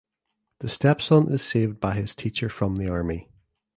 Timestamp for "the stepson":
0.61-1.31